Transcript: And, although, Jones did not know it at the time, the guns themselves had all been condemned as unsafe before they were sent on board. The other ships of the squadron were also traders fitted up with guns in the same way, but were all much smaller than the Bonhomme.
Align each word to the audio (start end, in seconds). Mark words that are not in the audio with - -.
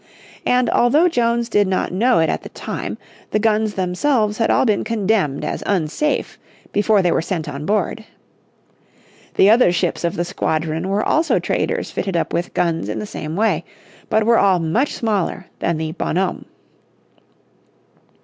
And, 0.47 0.67
although, 0.71 1.07
Jones 1.07 1.47
did 1.47 1.67
not 1.67 1.91
know 1.93 2.17
it 2.17 2.27
at 2.27 2.41
the 2.41 2.49
time, 2.49 2.97
the 3.29 3.37
guns 3.37 3.75
themselves 3.75 4.39
had 4.39 4.49
all 4.49 4.65
been 4.65 4.83
condemned 4.83 5.45
as 5.45 5.61
unsafe 5.67 6.39
before 6.71 7.03
they 7.03 7.11
were 7.11 7.21
sent 7.21 7.47
on 7.47 7.67
board. 7.67 8.03
The 9.35 9.51
other 9.51 9.71
ships 9.71 10.03
of 10.03 10.15
the 10.15 10.25
squadron 10.25 10.89
were 10.89 11.05
also 11.05 11.37
traders 11.37 11.91
fitted 11.91 12.17
up 12.17 12.33
with 12.33 12.55
guns 12.55 12.89
in 12.89 12.97
the 12.97 13.05
same 13.05 13.35
way, 13.35 13.63
but 14.09 14.23
were 14.25 14.39
all 14.39 14.57
much 14.57 14.95
smaller 14.95 15.45
than 15.59 15.77
the 15.77 15.91
Bonhomme. 15.91 16.45